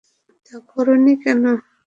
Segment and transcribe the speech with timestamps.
[0.45, 1.43] তা করোনি কেন?